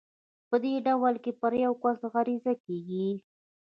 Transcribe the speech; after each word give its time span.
په 0.49 0.55
دې 0.63 0.73
ډول 0.87 1.13
کې 1.23 1.31
پر 1.41 1.53
يو 1.63 1.73
کس 1.83 1.99
عريضه 2.19 2.53
کېږي. 2.65 3.09